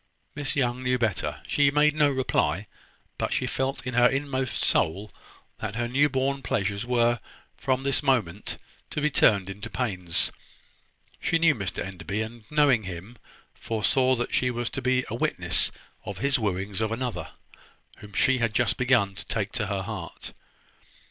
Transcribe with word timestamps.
Miss 0.33 0.55
Young 0.55 0.81
knew 0.81 0.97
better. 0.97 1.43
She 1.47 1.69
made 1.69 1.93
no 1.93 2.09
reply; 2.09 2.65
but 3.19 3.31
she 3.31 3.45
felt 3.45 3.85
in 3.85 3.93
her 3.93 4.09
inmost 4.09 4.63
soul 4.63 5.11
that 5.59 5.75
her 5.75 5.87
new 5.87 6.09
born 6.09 6.41
pleasures 6.41 6.87
were, 6.87 7.19
from 7.55 7.83
this 7.83 8.01
moment, 8.01 8.57
to 8.89 8.99
be 8.99 9.11
turned 9.11 9.47
into 9.47 9.69
pains. 9.69 10.31
She 11.21 11.37
knew 11.37 11.53
Mr 11.53 11.85
Enderby; 11.85 12.19
and 12.23 12.49
knowing 12.49 12.81
him, 12.85 13.19
foresaw 13.53 14.15
that 14.15 14.33
she 14.33 14.49
was 14.49 14.71
to 14.71 14.81
be 14.81 15.05
a 15.07 15.13
witness 15.13 15.71
of 16.03 16.17
his 16.17 16.39
wooings 16.39 16.81
of 16.81 16.91
another, 16.91 17.33
whom 17.97 18.13
she 18.13 18.39
had 18.39 18.55
just 18.55 18.77
begun 18.77 19.13
to 19.13 19.25
take 19.25 19.51
to 19.51 19.67
her 19.67 19.83
heart. 19.83 20.33